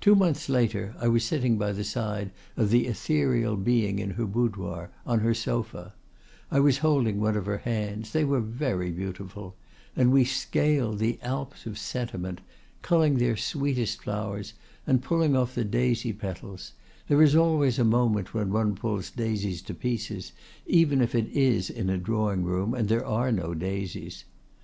[0.00, 4.26] "Two months later I was sitting by the side of the ethereal being in her
[4.26, 5.94] boudoir, on her sofa;
[6.50, 11.78] I was holding one of her hands—they were very beautiful—and we scaled the Alps of
[11.78, 12.40] sentiment,
[12.82, 14.54] culling their sweetest flowers,
[14.88, 16.72] and pulling off the daisy petals;
[17.06, 20.32] there is always a moment when one pulls daisies to pieces,
[20.66, 24.24] even if it is in a drawing room and there are no daisies.